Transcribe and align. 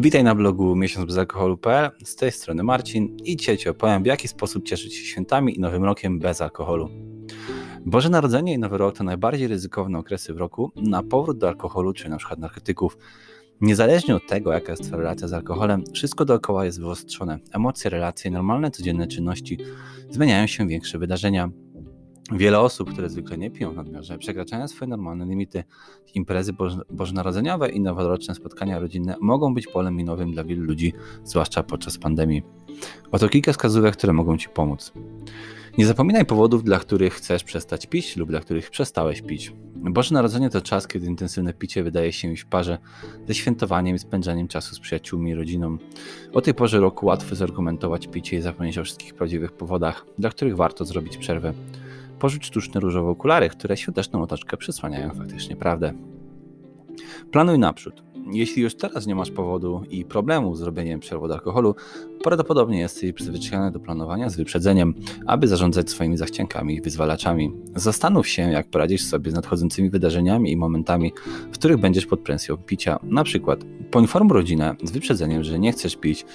Witaj 0.00 0.24
na 0.24 0.34
blogu 0.34 0.76
miesiącbezalkoholu.pl, 0.76 1.90
z 2.04 2.16
tej 2.16 2.32
strony 2.32 2.62
Marcin 2.62 3.16
i 3.24 3.36
dzisiaj 3.36 3.58
Ci 3.58 3.68
opowiem 3.68 4.02
w 4.02 4.06
jaki 4.06 4.28
sposób 4.28 4.64
cieszyć 4.64 4.94
się 4.94 5.04
świętami 5.04 5.56
i 5.56 5.60
Nowym 5.60 5.84
Rokiem 5.84 6.18
bez 6.18 6.40
alkoholu. 6.40 6.88
Boże 7.86 8.08
Narodzenie 8.08 8.54
i 8.54 8.58
Nowy 8.58 8.78
Rok 8.78 8.96
to 8.96 9.04
najbardziej 9.04 9.48
ryzykowne 9.48 9.98
okresy 9.98 10.34
w 10.34 10.36
roku 10.36 10.72
na 10.76 11.02
powrót 11.02 11.38
do 11.38 11.48
alkoholu 11.48 11.92
czy 11.92 12.08
na 12.08 12.16
przykład 12.16 12.38
narkotyków. 12.38 12.98
Niezależnie 13.60 14.16
od 14.16 14.26
tego, 14.26 14.52
jaka 14.52 14.72
jest 14.72 14.82
Twoja 14.82 14.98
relacja 15.02 15.28
z 15.28 15.32
alkoholem, 15.32 15.84
wszystko 15.94 16.24
dookoła 16.24 16.64
jest 16.64 16.80
wyostrzone. 16.80 17.38
Emocje, 17.52 17.90
relacje, 17.90 18.30
normalne, 18.30 18.70
codzienne 18.70 19.06
czynności 19.06 19.58
zmieniają 20.10 20.46
się 20.46 20.68
większe 20.68 20.98
wydarzenia. 20.98 21.50
Wiele 22.32 22.60
osób, 22.60 22.92
które 22.92 23.10
zwykle 23.10 23.38
nie 23.38 23.50
piją 23.50 23.72
w 23.72 23.76
nadmiarze, 23.76 24.18
przekraczają 24.18 24.68
swoje 24.68 24.88
normalne 24.88 25.26
limity. 25.26 25.64
Imprezy 26.14 26.52
boż 26.52 26.72
bożonarodzeniowe 26.90 27.68
i 27.68 27.80
noworoczne 27.80 28.34
spotkania 28.34 28.78
rodzinne 28.78 29.16
mogą 29.20 29.54
być 29.54 29.66
polem 29.66 29.96
minowym 29.96 30.32
dla 30.32 30.44
wielu 30.44 30.62
ludzi, 30.62 30.92
zwłaszcza 31.24 31.62
podczas 31.62 31.98
pandemii. 31.98 32.42
Oto 33.12 33.28
kilka 33.28 33.52
wskazówek, 33.52 33.96
które 33.96 34.12
mogą 34.12 34.38
Ci 34.38 34.48
pomóc. 34.48 34.92
Nie 35.78 35.86
zapominaj 35.86 36.26
powodów, 36.26 36.64
dla 36.64 36.78
których 36.78 37.14
chcesz 37.14 37.44
przestać 37.44 37.86
pić 37.86 38.16
lub 38.16 38.30
dla 38.30 38.40
których 38.40 38.70
przestałeś 38.70 39.22
pić. 39.22 39.52
Boże 39.76 40.14
Narodzenie 40.14 40.50
to 40.50 40.60
czas, 40.60 40.88
kiedy 40.88 41.06
intensywne 41.06 41.52
picie 41.52 41.82
wydaje 41.82 42.12
się 42.12 42.32
iść 42.32 42.42
w 42.42 42.46
parze 42.46 42.78
ze 43.28 43.34
świętowaniem 43.34 43.96
i 43.96 43.98
spędzaniem 43.98 44.48
czasu 44.48 44.74
z 44.74 44.80
przyjaciółmi 44.80 45.30
i 45.30 45.34
rodziną. 45.34 45.78
O 46.32 46.40
tej 46.40 46.54
porze 46.54 46.80
roku 46.80 47.06
łatwo 47.06 47.34
zargumentować 47.34 48.06
picie 48.06 48.36
i 48.36 48.40
zapomnieć 48.40 48.78
o 48.78 48.84
wszystkich 48.84 49.14
prawdziwych 49.14 49.52
powodach, 49.52 50.06
dla 50.18 50.30
których 50.30 50.56
warto 50.56 50.84
zrobić 50.84 51.16
przerwę. 51.16 51.52
Porzuć 52.18 52.46
sztuczne 52.46 52.80
różowe 52.80 53.10
okulary, 53.10 53.48
które 53.48 53.76
świąteczną 53.76 54.22
otoczkę 54.22 54.56
przysłaniają 54.56 55.10
faktycznie 55.10 55.56
prawdę. 55.56 55.92
Planuj 57.32 57.58
naprzód. 57.58 58.07
Jeśli 58.32 58.62
już 58.62 58.74
teraz 58.74 59.06
nie 59.06 59.14
masz 59.14 59.30
powodu 59.30 59.82
i 59.90 60.04
problemu 60.04 60.54
z 60.54 60.62
robieniem 60.62 61.00
przerwy 61.00 61.24
od 61.24 61.32
alkoholu, 61.32 61.74
prawdopodobnie 62.22 62.78
jesteś 62.78 63.12
przyzwyczajony 63.12 63.70
do 63.70 63.80
planowania 63.80 64.30
z 64.30 64.36
wyprzedzeniem, 64.36 64.94
aby 65.26 65.48
zarządzać 65.48 65.90
swoimi 65.90 66.16
zachciankami 66.16 66.74
i 66.74 66.80
wyzwalaczami. 66.80 67.52
Zastanów 67.74 68.28
się, 68.28 68.42
jak 68.42 68.70
poradzisz 68.70 69.04
sobie 69.04 69.30
z 69.30 69.34
nadchodzącymi 69.34 69.90
wydarzeniami 69.90 70.52
i 70.52 70.56
momentami, 70.56 71.12
w 71.52 71.54
których 71.54 71.76
będziesz 71.76 72.06
pod 72.06 72.20
presją 72.20 72.56
picia. 72.56 72.98
Na 73.02 73.24
przykład 73.24 73.60
poinformuj 73.90 74.32
rodzinę 74.32 74.76
z 74.82 74.90
wyprzedzeniem, 74.90 75.44
że 75.44 75.58
nie 75.58 75.72
chcesz 75.72 75.96
pić, 75.96 76.26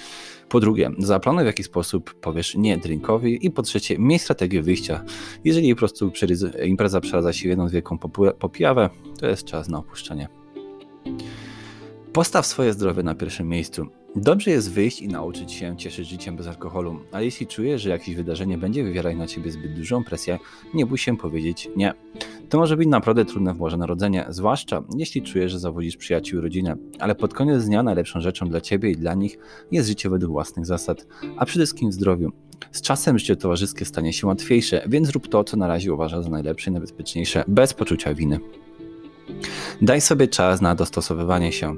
po 0.48 0.60
drugie, 0.60 0.90
zaplanuj 0.98 1.44
w 1.44 1.46
jaki 1.46 1.62
sposób 1.62 2.14
powiesz 2.14 2.54
nie 2.54 2.78
drinkowi 2.78 3.46
i 3.46 3.50
po 3.50 3.62
trzecie, 3.62 3.98
miej 3.98 4.18
strategię 4.18 4.62
wyjścia. 4.62 5.04
Jeżeli 5.44 5.74
po 5.74 5.78
prostu 5.78 6.12
impreza 6.64 7.00
przeradza 7.00 7.32
się 7.32 7.42
w 7.42 7.50
jedną 7.50 7.68
wielką 7.68 7.98
popijawę, 8.38 8.90
to 9.20 9.26
jest 9.26 9.44
czas 9.44 9.68
na 9.68 9.78
opuszczenie. 9.78 10.43
Postaw 12.14 12.46
swoje 12.46 12.72
zdrowie 12.72 13.02
na 13.02 13.14
pierwszym 13.14 13.48
miejscu. 13.48 13.86
Dobrze 14.16 14.50
jest 14.50 14.72
wyjść 14.72 15.02
i 15.02 15.08
nauczyć 15.08 15.52
się 15.52 15.76
cieszyć 15.76 16.08
życiem 16.08 16.36
bez 16.36 16.46
alkoholu, 16.46 17.00
ale 17.12 17.24
jeśli 17.24 17.46
czujesz, 17.46 17.82
że 17.82 17.90
jakieś 17.90 18.14
wydarzenie 18.14 18.58
będzie 18.58 18.84
wywierać 18.84 19.16
na 19.16 19.26
ciebie 19.26 19.50
zbyt 19.50 19.74
dużą 19.74 20.04
presję, 20.04 20.38
nie 20.74 20.86
bój 20.86 20.98
się 20.98 21.16
powiedzieć 21.16 21.68
nie. 21.76 21.94
To 22.48 22.58
może 22.58 22.76
być 22.76 22.88
naprawdę 22.88 23.24
trudne 23.24 23.54
w 23.54 23.56
Boże 23.56 23.76
Narodzenie, 23.76 24.26
zwłaszcza 24.28 24.82
jeśli 24.96 25.22
czujesz, 25.22 25.52
że 25.52 25.58
zawodzisz 25.58 25.96
przyjaciół 25.96 26.38
i 26.38 26.42
rodzinę, 26.42 26.76
ale 26.98 27.14
pod 27.14 27.34
koniec 27.34 27.64
dnia 27.64 27.82
najlepszą 27.82 28.20
rzeczą 28.20 28.48
dla 28.48 28.60
ciebie 28.60 28.90
i 28.90 28.96
dla 28.96 29.14
nich 29.14 29.38
jest 29.70 29.88
życie 29.88 30.10
według 30.10 30.32
własnych 30.32 30.66
zasad, 30.66 31.06
a 31.36 31.46
przede 31.46 31.64
wszystkim 31.64 31.90
w 31.90 31.92
zdrowiu. 31.92 32.32
Z 32.72 32.80
czasem 32.82 33.18
życie 33.18 33.36
towarzyskie 33.36 33.84
stanie 33.84 34.12
się 34.12 34.26
łatwiejsze, 34.26 34.84
więc 34.86 35.10
rób 35.10 35.28
to, 35.28 35.44
co 35.44 35.56
na 35.56 35.68
razie 35.68 35.94
uważasz 35.94 36.24
za 36.24 36.30
najlepsze 36.30 36.70
i 36.70 36.72
najbezpieczniejsze, 36.72 37.44
bez 37.48 37.74
poczucia 37.74 38.14
winy. 38.14 38.40
Daj 39.82 40.00
sobie 40.00 40.28
czas 40.28 40.60
na 40.60 40.74
dostosowywanie 40.74 41.52
się. 41.52 41.76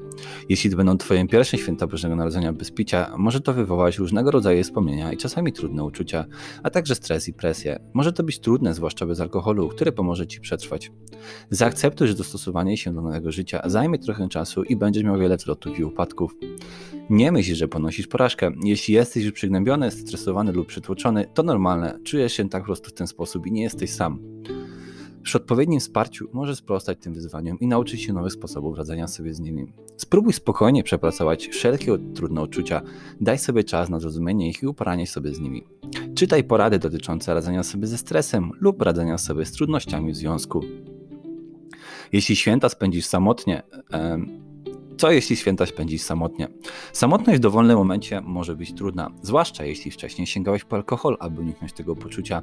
Jeśli 0.49 0.71
będą 0.71 0.99
Twoje 0.99 1.29
pierwsze 1.29 1.59
święta 1.59 1.87
Bożego 1.87 2.17
Narodzenia 2.17 2.53
bez 2.53 2.71
picia, 2.71 3.15
może 3.19 3.41
to 3.41 3.53
wywołać 3.53 3.99
różnego 3.99 4.31
rodzaju 4.31 4.63
wspomnienia 4.63 5.13
i 5.13 5.17
czasami 5.17 5.53
trudne 5.53 5.85
uczucia, 5.85 6.25
a 6.63 6.71
także 6.71 6.95
stres 6.95 7.29
i 7.29 7.33
presję. 7.33 7.79
Może 7.95 8.13
to 8.13 8.23
być 8.23 8.39
trudne, 8.39 8.75
zwłaszcza 8.75 9.07
bez 9.07 9.21
alkoholu, 9.21 9.69
który 9.69 9.93
pomoże 9.93 10.27
Ci 10.27 10.41
przetrwać. 10.41 10.93
Zaakceptuj, 11.51 12.09
że 12.09 12.15
dostosowanie 12.15 12.77
się 12.77 12.95
do 12.95 13.03
nowego 13.03 13.33
życia 13.33 13.63
zajmie 13.65 13.99
trochę 13.99 14.29
czasu 14.29 14.63
i 14.63 14.77
będziesz 14.77 15.05
miał 15.05 15.19
wiele 15.19 15.37
wzlotów 15.37 15.79
i 15.79 15.85
upadków. 15.85 16.35
Nie 17.11 17.33
myśl, 17.33 17.55
że 17.55 17.69
ponosisz 17.69 18.07
porażkę. 18.07 18.53
Jeśli 18.65 18.95
jesteś 18.95 19.25
już 19.25 19.33
przygnębiony, 19.33 19.91
stresowany 19.91 20.53
lub 20.53 20.67
przytłoczony, 20.67 21.27
to 21.35 21.43
normalne. 21.43 21.99
Czujesz 22.05 22.33
się 22.33 22.49
tak 22.49 22.63
po 22.63 22.67
prostu 22.67 22.91
w 22.91 22.93
ten 22.93 23.07
sposób 23.07 23.47
i 23.47 23.53
nie 23.53 23.63
jesteś 23.63 23.91
sam. 23.91 24.19
Przy 25.27 25.39
odpowiednim 25.39 25.81
wsparciu 25.81 26.29
możesz 26.33 26.59
sprostać 26.59 26.99
tym 27.01 27.15
wyzwaniom 27.15 27.61
i 27.61 27.67
nauczyć 27.67 28.03
się 28.03 28.13
nowych 28.13 28.33
sposobów 28.33 28.79
radzenia 28.79 29.09
sobie 29.09 29.35
z 29.35 29.41
nimi. 29.41 29.73
Spróbuj 29.97 30.33
spokojnie 30.33 30.83
przepracować 30.83 31.49
wszelkie 31.49 31.99
trudne 32.15 32.43
uczucia, 32.43 32.83
daj 33.21 33.39
sobie 33.39 33.65
czas 33.65 33.89
na 33.89 34.01
zrozumienie 34.01 34.49
ich 34.49 34.63
i 34.63 34.67
uporanie 34.67 35.07
sobie 35.07 35.35
z 35.35 35.41
nimi. 35.41 35.65
Czytaj 36.15 36.45
porady 36.45 36.79
dotyczące 36.79 37.35
radzenia 37.35 37.63
sobie 37.63 37.87
ze 37.87 37.99
stresem 37.99 38.51
lub 38.61 38.83
radzenia 38.83 39.19
sobie 39.19 39.45
z 39.45 39.53
trudnościami 39.53 40.13
w 40.13 40.17
związku. 40.17 40.61
Jeśli 42.13 42.37
święta 42.37 42.69
spędzisz 42.69 43.07
samotnie, 43.07 43.63
co 44.99 45.11
jeśli 45.11 45.37
święta 45.37 45.67
spędzisz 45.67 46.03
samotnie? 46.03 46.49
Samotność 46.93 47.39
w 47.39 47.43
dowolnym 47.43 47.77
momencie 47.77 48.21
może 48.21 48.57
być 48.57 48.75
trudna, 48.75 49.11
zwłaszcza 49.23 49.65
jeśli 49.65 49.91
wcześniej 49.91 50.27
sięgałeś 50.27 50.65
po 50.65 50.77
alkohol, 50.77 51.17
aby 51.21 51.41
uniknąć 51.41 51.73
tego 51.73 51.97
poczucia. 51.97 52.43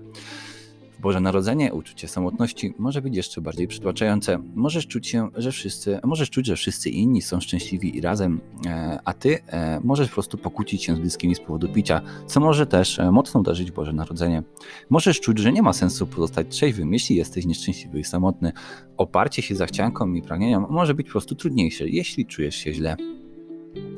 Boże 0.99 1.19
Narodzenie, 1.19 1.73
uczucie 1.73 2.07
samotności 2.07 2.73
może 2.77 3.01
być 3.01 3.15
jeszcze 3.15 3.41
bardziej 3.41 3.67
przytłaczające. 3.67 4.39
Możesz 4.55 4.87
czuć 4.87 5.07
się, 5.07 5.29
że 5.35 5.51
wszyscy, 5.51 5.99
możesz 6.03 6.29
czuć, 6.29 6.45
że 6.45 6.55
wszyscy 6.55 6.89
inni 6.89 7.21
są 7.21 7.39
szczęśliwi 7.39 7.97
i 7.97 8.01
razem, 8.01 8.41
e, 8.65 8.99
a 9.05 9.13
ty 9.13 9.39
e, 9.47 9.79
możesz 9.83 10.07
po 10.07 10.13
prostu 10.13 10.37
pokłócić 10.37 10.83
się 10.83 10.95
z 10.95 10.99
bliskimi 10.99 11.35
z 11.35 11.39
powodu 11.39 11.69
picia, 11.73 12.01
co 12.27 12.39
może 12.39 12.65
też 12.65 12.99
e, 12.99 13.11
mocno 13.11 13.39
uderzyć 13.39 13.71
Boże 13.71 13.93
Narodzenie. 13.93 14.43
Możesz 14.89 15.19
czuć, 15.19 15.39
że 15.39 15.51
nie 15.51 15.61
ma 15.61 15.73
sensu 15.73 16.07
pozostać 16.07 16.47
trzeźwym, 16.49 16.93
jeśli 16.93 17.15
jesteś 17.15 17.45
nieszczęśliwy 17.45 17.99
i 17.99 18.03
samotny. 18.03 18.51
Oparcie 18.97 19.41
się 19.41 19.55
za 19.55 19.65
chcianką 19.65 20.13
i 20.13 20.21
pragnieniom 20.21 20.67
może 20.69 20.93
być 20.93 21.07
po 21.07 21.11
prostu 21.11 21.35
trudniejsze, 21.35 21.89
jeśli 21.89 22.25
czujesz 22.25 22.55
się 22.55 22.73
źle. 22.73 22.97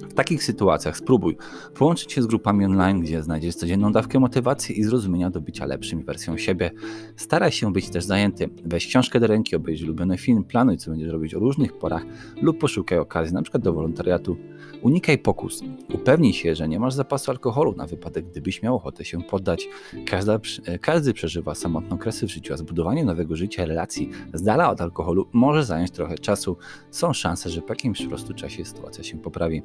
W 0.09 0.13
takich 0.13 0.43
sytuacjach 0.43 0.97
spróbuj 0.97 1.38
połączyć 1.73 2.11
się 2.11 2.21
z 2.21 2.25
grupami 2.25 2.66
online, 2.66 3.01
gdzie 3.01 3.23
znajdziesz 3.23 3.55
codzienną 3.55 3.91
dawkę 3.91 4.19
motywacji 4.19 4.79
i 4.79 4.83
zrozumienia 4.83 5.29
do 5.29 5.41
bycia 5.41 5.66
lepszym 5.66 6.03
wersją 6.03 6.38
siebie. 6.38 6.71
Staraj 7.16 7.51
się 7.51 7.73
być 7.73 7.89
też 7.89 8.05
zajęty. 8.05 8.49
Weź 8.66 8.88
książkę 8.88 9.19
do 9.19 9.27
ręki, 9.27 9.55
obejrzyj 9.55 9.88
ulubiony 9.88 10.17
film, 10.17 10.43
planuj 10.43 10.77
co 10.77 10.91
będziesz 10.91 11.11
robić 11.11 11.33
o 11.33 11.39
różnych 11.39 11.73
porach 11.73 12.05
lub 12.41 12.59
poszukaj 12.59 12.97
okazji, 12.97 13.33
np. 13.33 13.59
do 13.59 13.73
wolontariatu. 13.73 14.38
Unikaj 14.81 15.17
pokus. 15.17 15.61
Upewnij 15.93 16.33
się, 16.33 16.55
że 16.55 16.67
nie 16.67 16.79
masz 16.79 16.93
zapasu 16.93 17.31
alkoholu 17.31 17.75
na 17.75 17.85
wypadek, 17.85 18.25
gdybyś 18.25 18.63
miał 18.63 18.75
ochotę 18.75 19.05
się 19.05 19.22
poddać. 19.22 19.67
Każda, 20.05 20.39
każdy 20.81 21.13
przeżywa 21.13 21.55
samotną 21.55 21.97
kresy 21.97 22.27
w 22.27 22.31
życiu, 22.31 22.53
a 22.53 22.57
zbudowanie 22.57 23.05
nowego 23.05 23.35
życia, 23.35 23.66
relacji 23.66 24.09
z 24.33 24.43
dala 24.43 24.69
od 24.69 24.81
alkoholu 24.81 25.27
może 25.33 25.66
zająć 25.66 25.91
trochę 25.91 26.17
czasu. 26.17 26.57
Są 26.91 27.13
szanse, 27.13 27.49
że 27.49 27.61
po 27.61 27.73
jakimś 27.73 28.07
prostu 28.07 28.33
czasie 28.33 28.66
sytuacja 28.66 29.03
się 29.03 29.17
poprawi. 29.17 29.61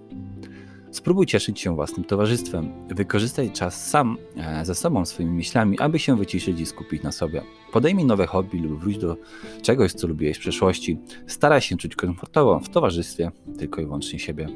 Spróbuj 0.90 1.26
cieszyć 1.26 1.60
się 1.60 1.74
własnym 1.74 2.04
towarzystwem. 2.04 2.72
Wykorzystaj 2.88 3.50
czas 3.50 3.90
sam 3.90 4.16
e, 4.36 4.64
ze 4.64 4.74
sobą, 4.74 5.04
swoimi 5.04 5.32
myślami, 5.32 5.78
aby 5.78 5.98
się 5.98 6.16
wyciszyć 6.16 6.60
i 6.60 6.66
skupić 6.66 7.02
na 7.02 7.12
sobie. 7.12 7.42
Podejmij 7.72 8.04
nowe 8.04 8.26
hobby 8.26 8.58
lub 8.58 8.80
wróć 8.80 8.98
do 8.98 9.16
czegoś, 9.62 9.92
co 9.92 10.06
lubiłeś 10.06 10.36
w 10.36 10.40
przeszłości. 10.40 10.98
Staraj 11.26 11.60
się 11.60 11.76
czuć 11.76 11.96
komfortowo 11.96 12.60
w 12.60 12.68
towarzystwie 12.68 13.30
tylko 13.58 13.80
i 13.80 13.84
wyłącznie 13.84 14.18
siebie. 14.18 14.48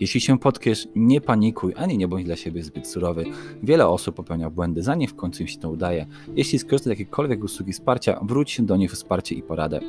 Jeśli 0.00 0.20
się 0.20 0.38
potkniesz, 0.38 0.88
nie 0.94 1.20
panikuj, 1.20 1.72
ani 1.76 1.98
nie 1.98 2.08
bądź 2.08 2.24
dla 2.24 2.36
siebie 2.36 2.62
zbyt 2.62 2.88
surowy. 2.88 3.24
Wiele 3.62 3.86
osób 3.86 4.16
popełnia 4.16 4.50
błędy, 4.50 4.82
zanim 4.82 5.08
w 5.08 5.14
końcu 5.14 5.42
im 5.42 5.48
się 5.48 5.58
to 5.58 5.70
udaje. 5.70 6.06
Jeśli 6.36 6.58
skorzystasz 6.58 6.84
z 6.84 6.90
jakiejkolwiek 6.90 7.44
usługi 7.44 7.72
wsparcia, 7.72 8.20
wróć 8.22 8.50
się 8.50 8.66
do 8.66 8.76
nich 8.76 8.92
wsparcie 8.92 9.34
i 9.34 9.42
poradę. 9.42 9.80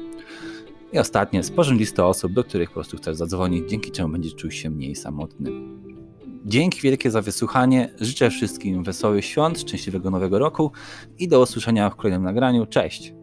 I 0.95 0.99
ostatnie, 0.99 1.43
sporządź 1.43 1.79
listę 1.79 2.05
osób, 2.05 2.33
do 2.33 2.43
których 2.43 2.69
po 2.69 2.73
prostu 2.73 2.97
chcesz 2.97 3.15
zadzwonić, 3.15 3.69
dzięki 3.69 3.91
czemu 3.91 4.09
będziesz 4.09 4.35
czuł 4.35 4.51
się 4.51 4.69
mniej 4.69 4.95
samotny. 4.95 5.51
Dzięki 6.45 6.81
wielkie 6.81 7.11
za 7.11 7.21
wysłuchanie. 7.21 7.93
Życzę 8.01 8.29
wszystkim 8.29 8.83
wesołych 8.83 9.25
świąt, 9.25 9.59
szczęśliwego 9.59 10.09
nowego 10.09 10.39
roku 10.39 10.71
i 11.19 11.27
do 11.27 11.41
usłyszenia 11.41 11.89
w 11.89 11.95
kolejnym 11.95 12.23
nagraniu. 12.23 12.65
Cześć! 12.65 13.13